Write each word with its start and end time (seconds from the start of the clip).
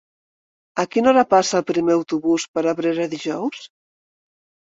A 0.83 0.85
quina 0.95 1.09
hora 1.11 1.23
passa 1.33 1.59
el 1.59 1.67
primer 1.71 1.93
autobús 1.97 2.45
per 2.55 2.65
Abrera 2.73 3.07
dijous? 3.13 3.61